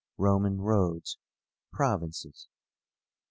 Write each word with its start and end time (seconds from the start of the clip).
ROMAN 0.17 0.57
ROADS. 0.61 1.19
PROVINCES. 1.73 2.47